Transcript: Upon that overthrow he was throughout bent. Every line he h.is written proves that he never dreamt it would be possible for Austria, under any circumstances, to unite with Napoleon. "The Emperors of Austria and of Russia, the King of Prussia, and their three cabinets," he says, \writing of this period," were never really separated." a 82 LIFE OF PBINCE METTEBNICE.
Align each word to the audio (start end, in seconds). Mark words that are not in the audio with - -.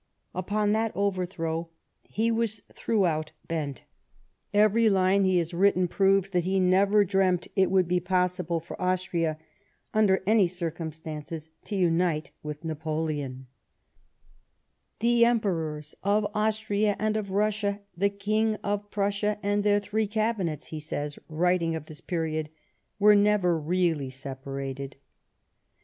Upon 0.33 0.71
that 0.71 0.91
overthrow 0.95 1.69
he 2.01 2.31
was 2.31 2.63
throughout 2.73 3.33
bent. 3.47 3.83
Every 4.51 4.89
line 4.89 5.25
he 5.25 5.37
h.is 5.37 5.53
written 5.53 5.87
proves 5.87 6.31
that 6.31 6.43
he 6.43 6.59
never 6.59 7.05
dreamt 7.05 7.47
it 7.55 7.69
would 7.69 7.87
be 7.87 7.99
possible 7.99 8.59
for 8.59 8.81
Austria, 8.81 9.37
under 9.93 10.23
any 10.25 10.47
circumstances, 10.47 11.51
to 11.65 11.75
unite 11.75 12.31
with 12.41 12.65
Napoleon. 12.65 13.45
"The 15.01 15.23
Emperors 15.23 15.93
of 16.03 16.25
Austria 16.33 16.95
and 16.97 17.15
of 17.15 17.29
Russia, 17.29 17.81
the 17.95 18.09
King 18.09 18.55
of 18.63 18.89
Prussia, 18.89 19.37
and 19.43 19.63
their 19.63 19.79
three 19.79 20.07
cabinets," 20.07 20.65
he 20.69 20.79
says, 20.79 21.19
\writing 21.29 21.75
of 21.75 21.85
this 21.85 22.01
period," 22.01 22.49
were 22.99 23.13
never 23.13 23.55
really 23.55 24.09
separated." 24.09 24.63
a 24.63 24.97
82 24.97 24.97
LIFE 24.97 24.97
OF 24.97 24.97
PBINCE 24.97 24.97
METTEBNICE. 24.97 24.99